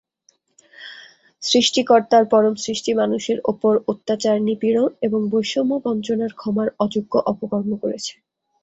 [1.43, 8.13] সৃষ্টিকর্তার পরম সৃষ্টি মানুষের ওপর অত্যাচার-নিপীড়ন এবং বৈষম্য-বঞ্চনার ক্ষমার অযোগ্য অপকর্ম করেছে।